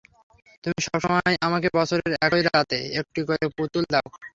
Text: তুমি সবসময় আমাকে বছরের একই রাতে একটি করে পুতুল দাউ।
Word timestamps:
তুমি 0.63 0.79
সবসময় 0.87 1.35
আমাকে 1.47 1.67
বছরের 1.77 2.11
একই 2.25 2.41
রাতে 2.47 2.79
একটি 2.99 3.19
করে 3.27 3.45
পুতুল 3.57 3.83
দাউ। 3.93 4.05